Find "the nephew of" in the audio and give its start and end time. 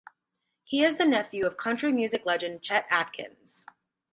0.95-1.57